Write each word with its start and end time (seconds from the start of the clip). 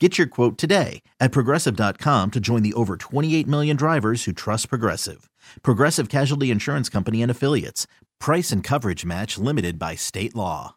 Get 0.00 0.18
your 0.18 0.26
quote 0.26 0.58
today 0.58 1.02
at 1.20 1.30
progressive.com 1.30 2.32
to 2.32 2.40
join 2.40 2.62
the 2.64 2.74
over 2.74 2.96
28 2.96 3.46
million 3.46 3.76
drivers 3.76 4.24
who 4.24 4.32
trust 4.32 4.68
Progressive. 4.68 5.30
Progressive 5.62 6.08
Casualty 6.08 6.50
Insurance 6.50 6.88
Company 6.88 7.22
and 7.22 7.30
Affiliates. 7.30 7.86
Price 8.18 8.50
and 8.50 8.64
coverage 8.64 9.04
match 9.04 9.38
limited 9.38 9.78
by 9.78 9.94
state 9.94 10.34
law. 10.34 10.74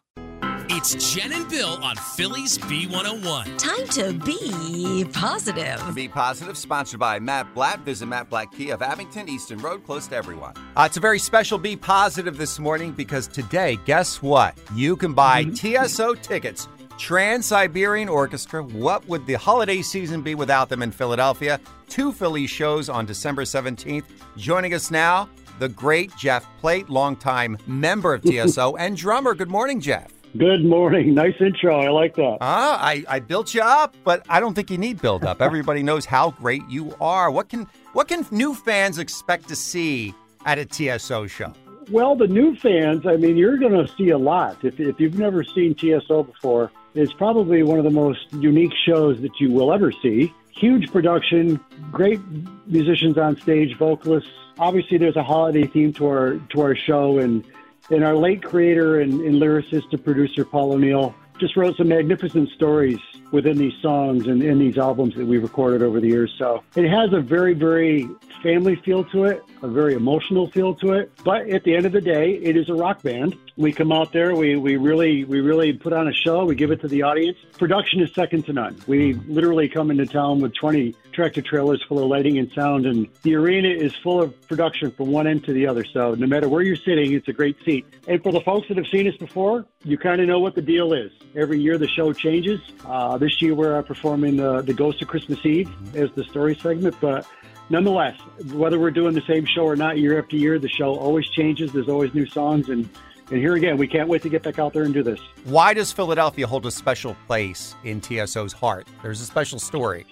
It's 0.70 1.12
Jenn 1.12 1.32
and 1.32 1.48
Bill 1.48 1.82
on 1.82 1.96
Philly's 1.96 2.58
B101. 2.58 3.58
Time 3.58 3.88
to 3.88 4.12
be 4.24 5.04
positive. 5.12 5.82
Bee 5.94 6.08
Positive, 6.08 6.56
sponsored 6.56 7.00
by 7.00 7.18
Matt 7.18 7.52
Blatt. 7.54 7.80
Visit 7.80 8.06
Matt 8.06 8.28
Blatt 8.28 8.52
Kia 8.52 8.74
of 8.74 8.82
Abington, 8.82 9.28
Easton 9.28 9.58
Road, 9.58 9.84
close 9.84 10.06
to 10.08 10.14
everyone. 10.14 10.52
Uh, 10.76 10.82
it's 10.82 10.96
a 10.98 11.00
very 11.00 11.18
special 11.18 11.58
Bee 11.58 11.74
Positive 11.74 12.36
this 12.36 12.58
morning 12.58 12.92
because 12.92 13.26
today, 13.26 13.78
guess 13.86 14.22
what? 14.22 14.58
You 14.74 14.94
can 14.94 15.14
buy 15.14 15.44
TSO 15.44 16.14
tickets 16.14 16.68
Trans 16.98 17.46
Siberian 17.46 18.08
Orchestra. 18.08 18.60
What 18.60 19.06
would 19.08 19.24
the 19.24 19.34
holiday 19.34 19.82
season 19.82 20.20
be 20.20 20.34
without 20.34 20.68
them 20.68 20.82
in 20.82 20.90
Philadelphia? 20.90 21.60
Two 21.88 22.12
Philly 22.12 22.48
shows 22.48 22.88
on 22.88 23.06
December 23.06 23.42
17th. 23.44 24.02
Joining 24.36 24.74
us 24.74 24.90
now, 24.90 25.28
the 25.60 25.68
great 25.68 26.14
Jeff 26.16 26.44
Plate, 26.60 26.90
longtime 26.90 27.56
member 27.68 28.14
of 28.14 28.22
TSO 28.24 28.76
and 28.76 28.96
drummer. 28.96 29.34
Good 29.34 29.48
morning, 29.48 29.80
Jeff. 29.80 30.12
Good 30.36 30.64
morning. 30.64 31.14
Nice 31.14 31.36
intro. 31.40 31.80
I 31.80 31.88
like 31.88 32.16
that. 32.16 32.38
Ah, 32.40 32.84
I, 32.84 33.04
I 33.08 33.20
built 33.20 33.54
you 33.54 33.62
up, 33.62 33.96
but 34.02 34.26
I 34.28 34.40
don't 34.40 34.54
think 34.54 34.68
you 34.68 34.76
need 34.76 35.00
build 35.00 35.24
up. 35.24 35.40
Everybody 35.40 35.84
knows 35.84 36.04
how 36.04 36.32
great 36.32 36.62
you 36.68 36.94
are. 37.00 37.30
What 37.30 37.48
can 37.48 37.66
what 37.92 38.08
can 38.08 38.26
new 38.32 38.54
fans 38.54 38.98
expect 38.98 39.48
to 39.48 39.56
see 39.56 40.12
at 40.44 40.58
a 40.58 40.66
TSO 40.66 41.28
show? 41.28 41.52
Well, 41.90 42.16
the 42.16 42.26
new 42.26 42.54
fans, 42.54 43.06
I 43.06 43.16
mean, 43.16 43.36
you're 43.36 43.56
going 43.56 43.72
to 43.72 43.90
see 43.94 44.10
a 44.10 44.18
lot. 44.18 44.62
If, 44.62 44.78
if 44.78 45.00
you've 45.00 45.18
never 45.18 45.42
seen 45.42 45.74
TSO 45.74 46.24
before, 46.24 46.70
it's 46.94 47.12
probably 47.14 47.62
one 47.62 47.78
of 47.78 47.84
the 47.84 47.90
most 47.90 48.30
unique 48.34 48.74
shows 48.86 49.20
that 49.22 49.40
you 49.40 49.50
will 49.50 49.72
ever 49.72 49.90
see. 49.90 50.32
Huge 50.50 50.92
production, 50.92 51.58
great 51.90 52.20
musicians 52.66 53.16
on 53.16 53.40
stage, 53.40 53.76
vocalists. 53.78 54.30
Obviously, 54.58 54.98
there's 54.98 55.16
a 55.16 55.22
holiday 55.22 55.66
theme 55.66 55.92
to 55.94 56.06
our 56.06 56.34
to 56.50 56.60
our 56.60 56.74
show, 56.74 57.18
and 57.18 57.44
and 57.90 58.04
our 58.04 58.16
late 58.16 58.42
creator 58.42 59.00
and, 59.00 59.20
and 59.20 59.36
lyricist 59.36 59.84
and 59.92 60.04
producer 60.04 60.44
Paul 60.44 60.72
O'Neill 60.72 61.14
just 61.38 61.56
wrote 61.56 61.76
some 61.76 61.88
magnificent 61.88 62.50
stories 62.50 62.98
within 63.30 63.56
these 63.56 63.74
songs 63.82 64.26
and 64.26 64.42
in 64.42 64.58
these 64.58 64.78
albums 64.78 65.14
that 65.16 65.26
we 65.26 65.38
recorded 65.38 65.82
over 65.82 66.00
the 66.00 66.08
years. 66.08 66.34
So 66.38 66.62
it 66.76 66.88
has 66.88 67.12
a 67.12 67.20
very, 67.20 67.54
very 67.54 68.08
family 68.42 68.76
feel 68.76 69.04
to 69.04 69.24
it, 69.24 69.42
a 69.62 69.68
very 69.68 69.94
emotional 69.94 70.50
feel 70.50 70.74
to 70.76 70.92
it. 70.92 71.10
But 71.24 71.48
at 71.48 71.64
the 71.64 71.74
end 71.74 71.86
of 71.86 71.92
the 71.92 72.00
day, 72.00 72.34
it 72.34 72.56
is 72.56 72.68
a 72.68 72.74
rock 72.74 73.02
band. 73.02 73.36
We 73.56 73.72
come 73.72 73.90
out 73.90 74.12
there, 74.12 74.34
we, 74.34 74.56
we 74.56 74.76
really 74.76 75.24
we 75.24 75.40
really 75.40 75.72
put 75.72 75.92
on 75.92 76.06
a 76.06 76.12
show, 76.12 76.44
we 76.44 76.54
give 76.54 76.70
it 76.70 76.80
to 76.82 76.88
the 76.88 77.02
audience. 77.02 77.36
Production 77.58 78.00
is 78.00 78.12
second 78.14 78.46
to 78.46 78.52
none. 78.52 78.76
We 78.86 79.14
literally 79.14 79.68
come 79.68 79.90
into 79.90 80.06
town 80.06 80.40
with 80.40 80.54
20 80.54 80.94
tractor 81.12 81.42
trailers 81.42 81.82
full 81.88 81.98
of 81.98 82.08
lighting 82.08 82.38
and 82.38 82.50
sound, 82.52 82.86
and 82.86 83.08
the 83.22 83.34
arena 83.34 83.68
is 83.68 83.94
full 83.96 84.22
of 84.22 84.40
production 84.46 84.92
from 84.92 85.10
one 85.10 85.26
end 85.26 85.44
to 85.44 85.52
the 85.52 85.66
other. 85.66 85.84
So 85.84 86.14
no 86.14 86.26
matter 86.26 86.48
where 86.48 86.62
you're 86.62 86.76
sitting, 86.76 87.12
it's 87.12 87.26
a 87.26 87.32
great 87.32 87.56
seat. 87.64 87.84
And 88.06 88.22
for 88.22 88.30
the 88.30 88.40
folks 88.40 88.68
that 88.68 88.76
have 88.76 88.86
seen 88.86 89.08
us 89.08 89.16
before, 89.16 89.66
you 89.82 89.98
kind 89.98 90.20
of 90.20 90.28
know 90.28 90.38
what 90.38 90.54
the 90.54 90.62
deal 90.62 90.92
is. 90.92 91.10
Every 91.34 91.60
year 91.60 91.78
the 91.78 91.88
show 91.88 92.12
changes. 92.12 92.60
Uh, 92.84 93.17
this 93.18 93.40
year 93.42 93.54
we're 93.54 93.82
performing 93.82 94.40
uh, 94.40 94.62
the 94.62 94.74
Ghost 94.74 95.02
of 95.02 95.08
Christmas 95.08 95.44
Eve 95.44 95.70
as 95.94 96.10
the 96.12 96.24
story 96.24 96.54
segment, 96.54 96.96
but 97.00 97.26
nonetheless, 97.70 98.18
whether 98.52 98.78
we're 98.78 98.90
doing 98.90 99.14
the 99.14 99.22
same 99.22 99.44
show 99.44 99.62
or 99.62 99.76
not 99.76 99.98
year 99.98 100.18
after 100.18 100.36
year, 100.36 100.58
the 100.58 100.68
show 100.68 100.94
always 100.94 101.28
changes. 101.30 101.72
There's 101.72 101.88
always 101.88 102.14
new 102.14 102.26
songs, 102.26 102.68
and 102.68 102.88
and 103.30 103.38
here 103.38 103.54
again, 103.56 103.76
we 103.76 103.86
can't 103.86 104.08
wait 104.08 104.22
to 104.22 104.30
get 104.30 104.42
back 104.42 104.58
out 104.58 104.72
there 104.72 104.84
and 104.84 104.94
do 104.94 105.02
this. 105.02 105.20
Why 105.44 105.74
does 105.74 105.92
Philadelphia 105.92 106.46
hold 106.46 106.64
a 106.64 106.70
special 106.70 107.14
place 107.26 107.74
in 107.84 108.00
TSO's 108.00 108.54
heart? 108.54 108.88
There's 109.02 109.20
a 109.20 109.26
special 109.26 109.58
story. 109.58 110.06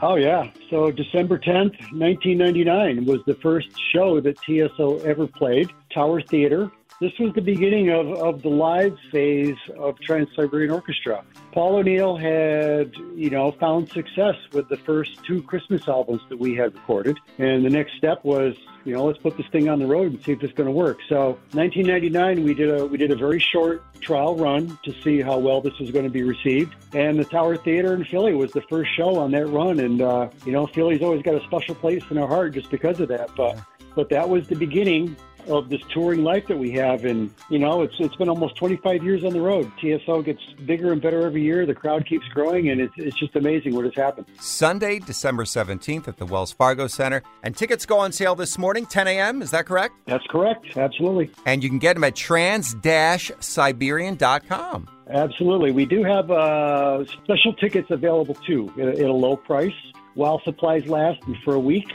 Oh 0.00 0.16
yeah. 0.16 0.50
So 0.68 0.90
December 0.90 1.38
10th, 1.38 1.78
1999 1.92 3.04
was 3.04 3.20
the 3.26 3.34
first 3.34 3.68
show 3.92 4.20
that 4.20 4.36
TSO 4.42 4.98
ever 4.98 5.26
played. 5.26 5.70
Tower 5.92 6.20
Theater. 6.20 6.70
This 7.02 7.18
was 7.18 7.34
the 7.34 7.40
beginning 7.40 7.90
of, 7.90 8.12
of 8.12 8.42
the 8.42 8.48
live 8.48 8.96
phase 9.10 9.56
of 9.76 9.98
Trans 9.98 10.28
Siberian 10.36 10.70
Orchestra. 10.70 11.24
Paul 11.50 11.74
O'Neill 11.78 12.16
had, 12.16 12.94
you 13.16 13.28
know, 13.28 13.50
found 13.58 13.90
success 13.90 14.36
with 14.52 14.68
the 14.68 14.76
first 14.76 15.18
two 15.24 15.42
Christmas 15.42 15.88
albums 15.88 16.20
that 16.28 16.38
we 16.38 16.54
had 16.54 16.74
recorded. 16.74 17.18
And 17.38 17.64
the 17.64 17.70
next 17.70 17.96
step 17.96 18.24
was, 18.24 18.54
you 18.84 18.94
know, 18.94 19.04
let's 19.04 19.18
put 19.18 19.36
this 19.36 19.48
thing 19.50 19.68
on 19.68 19.80
the 19.80 19.86
road 19.86 20.12
and 20.12 20.22
see 20.22 20.30
if 20.30 20.44
it's 20.44 20.52
going 20.52 20.68
to 20.68 20.72
work. 20.72 20.98
So 21.08 21.40
1999, 21.54 22.44
we 22.44 22.54
did 22.54 22.70
a, 22.70 22.86
we 22.86 22.98
did 22.98 23.10
a 23.10 23.16
very 23.16 23.40
short 23.40 23.82
trial 24.00 24.36
run 24.36 24.78
to 24.84 24.92
see 25.02 25.20
how 25.20 25.38
well 25.38 25.60
this 25.60 25.76
was 25.80 25.90
going 25.90 26.04
to 26.04 26.10
be 26.10 26.22
received. 26.22 26.72
And 26.94 27.18
the 27.18 27.24
Tower 27.24 27.56
Theater 27.56 27.94
in 27.94 28.04
Philly 28.04 28.34
was 28.34 28.52
the 28.52 28.62
first 28.70 28.94
show 28.96 29.16
on 29.16 29.32
that 29.32 29.48
run. 29.48 29.80
And, 29.80 30.00
uh, 30.02 30.28
you 30.46 30.52
know, 30.52 30.68
Philly's 30.68 31.02
always 31.02 31.22
got 31.22 31.34
a 31.34 31.42
special 31.46 31.74
place 31.74 32.04
in 32.10 32.18
our 32.18 32.28
heart 32.28 32.54
just 32.54 32.70
because 32.70 33.00
of 33.00 33.08
that. 33.08 33.30
But, 33.36 33.58
but 33.96 34.08
that 34.10 34.28
was 34.28 34.46
the 34.46 34.54
beginning 34.54 35.16
of 35.48 35.68
this 35.68 35.80
touring 35.92 36.24
life 36.24 36.46
that 36.48 36.58
we 36.58 36.70
have. 36.72 37.04
And, 37.04 37.32
you 37.50 37.58
know, 37.58 37.82
it's, 37.82 37.94
it's 37.98 38.16
been 38.16 38.28
almost 38.28 38.56
25 38.56 39.02
years 39.02 39.24
on 39.24 39.32
the 39.32 39.40
road. 39.40 39.70
TSO 39.80 40.22
gets 40.22 40.40
bigger 40.64 40.92
and 40.92 41.00
better 41.00 41.26
every 41.26 41.42
year. 41.42 41.66
The 41.66 41.74
crowd 41.74 42.06
keeps 42.06 42.26
growing, 42.28 42.70
and 42.70 42.80
it's, 42.80 42.94
it's 42.96 43.18
just 43.18 43.36
amazing 43.36 43.74
what 43.74 43.84
has 43.84 43.94
happened. 43.94 44.26
Sunday, 44.40 44.98
December 44.98 45.44
17th 45.44 46.08
at 46.08 46.16
the 46.16 46.26
Wells 46.26 46.52
Fargo 46.52 46.86
Center. 46.86 47.22
And 47.42 47.56
tickets 47.56 47.86
go 47.86 47.98
on 47.98 48.12
sale 48.12 48.34
this 48.34 48.58
morning, 48.58 48.86
10 48.86 49.08
a.m. 49.08 49.42
Is 49.42 49.50
that 49.50 49.66
correct? 49.66 49.94
That's 50.06 50.26
correct. 50.28 50.76
Absolutely. 50.76 51.30
And 51.46 51.62
you 51.62 51.68
can 51.68 51.78
get 51.78 51.94
them 51.94 52.04
at 52.04 52.16
trans-siberian.com. 52.16 54.88
Absolutely. 55.10 55.72
We 55.72 55.84
do 55.84 56.04
have 56.04 56.30
uh, 56.30 57.04
special 57.04 57.52
tickets 57.54 57.90
available 57.90 58.34
too 58.34 58.72
at 58.78 58.88
a, 58.88 58.92
at 58.92 59.10
a 59.10 59.12
low 59.12 59.36
price 59.36 59.74
while 60.14 60.40
supplies 60.44 60.86
last 60.86 61.22
and 61.26 61.36
for 61.38 61.54
a 61.54 61.60
week. 61.60 61.90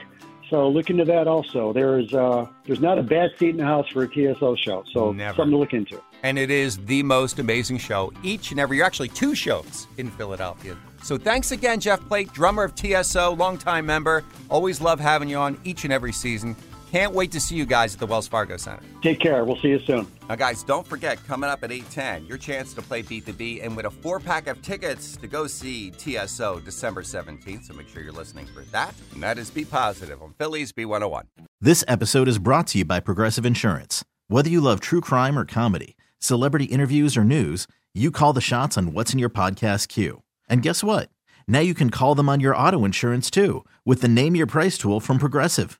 So 0.49 0.69
look 0.69 0.89
into 0.89 1.05
that 1.05 1.27
also. 1.27 1.73
There's 1.73 2.13
uh, 2.13 2.47
there's 2.65 2.79
not 2.79 2.97
a 2.97 3.03
bad 3.03 3.31
seat 3.37 3.49
in 3.49 3.57
the 3.57 3.65
house 3.65 3.87
for 3.89 4.03
a 4.03 4.07
TSO 4.07 4.55
show. 4.55 4.83
So 4.91 5.11
Never. 5.11 5.35
something 5.35 5.51
to 5.51 5.57
look 5.57 5.73
into. 5.73 6.01
And 6.23 6.39
it 6.39 6.49
is 6.49 6.77
the 6.85 7.03
most 7.03 7.39
amazing 7.39 7.77
show 7.77 8.11
each 8.23 8.51
and 8.51 8.59
every 8.59 8.77
year. 8.77 8.85
Actually, 8.85 9.09
two 9.09 9.35
shows 9.35 9.87
in 9.97 10.09
Philadelphia. 10.11 10.77
So 11.03 11.17
thanks 11.17 11.51
again, 11.51 11.79
Jeff 11.79 11.99
Plate, 12.07 12.31
drummer 12.33 12.63
of 12.63 12.75
TSO, 12.75 13.33
longtime 13.33 13.85
member. 13.85 14.23
Always 14.49 14.81
love 14.81 14.99
having 14.99 15.29
you 15.29 15.37
on 15.37 15.59
each 15.63 15.83
and 15.83 15.93
every 15.93 16.11
season. 16.11 16.55
Can't 16.91 17.13
wait 17.13 17.33
to 17.33 17.39
see 17.41 17.55
you 17.55 17.65
guys 17.65 17.93
at 17.95 17.99
the 17.99 18.05
Wells 18.05 18.29
Fargo 18.29 18.55
Center. 18.55 18.81
Take 19.01 19.19
care. 19.19 19.43
We'll 19.43 19.57
see 19.57 19.67
you 19.69 19.79
soon. 19.79 20.07
Now, 20.29 20.35
guys, 20.35 20.63
don't 20.63 20.87
forget, 20.87 21.21
coming 21.27 21.49
up 21.49 21.61
at 21.65 21.71
810, 21.71 22.25
your 22.25 22.37
chance 22.37 22.73
to 22.75 22.81
play 22.81 23.01
Beat 23.01 23.25
the 23.25 23.33
Bee 23.33 23.59
and 23.59 23.75
with 23.75 23.85
a 23.85 23.91
four 23.91 24.21
pack 24.21 24.47
of 24.47 24.61
tickets 24.61 25.17
to 25.17 25.27
go 25.27 25.47
see 25.47 25.91
TSO 25.91 26.61
December 26.61 27.01
17th. 27.01 27.65
So 27.65 27.73
make 27.73 27.89
sure 27.89 28.01
you're 28.01 28.13
listening 28.13 28.45
for 28.45 28.61
that. 28.71 28.95
And 29.13 29.21
that 29.21 29.37
is 29.37 29.51
Bee 29.51 29.65
Positive 29.65 30.21
on 30.21 30.33
Philly's 30.37 30.71
B101. 30.71 31.23
This 31.59 31.83
episode 31.89 32.29
is 32.29 32.39
brought 32.39 32.67
to 32.67 32.77
you 32.77 32.85
by 32.85 33.01
Progressive 33.01 33.45
Insurance. 33.45 34.05
Whether 34.29 34.49
you 34.49 34.61
love 34.61 34.79
true 34.79 35.01
crime 35.01 35.37
or 35.37 35.43
comedy, 35.43 35.97
celebrity 36.19 36.65
interviews 36.65 37.17
or 37.17 37.25
news, 37.25 37.67
you 37.93 38.11
call 38.11 38.31
the 38.31 38.39
shots 38.39 38.77
on 38.77 38.93
what's 38.93 39.11
in 39.11 39.19
your 39.19 39.29
podcast 39.29 39.89
queue. 39.89 40.21
And 40.47 40.61
guess 40.61 40.85
what? 40.85 41.09
Now 41.49 41.59
you 41.59 41.73
can 41.73 41.89
call 41.89 42.15
them 42.15 42.29
on 42.29 42.39
your 42.39 42.55
auto 42.55 42.85
insurance 42.85 43.29
too 43.29 43.65
with 43.85 44.01
the 44.01 44.07
Name 44.07 44.37
Your 44.37 44.47
Price 44.47 44.77
tool 44.77 45.01
from 45.01 45.17
Progressive. 45.17 45.79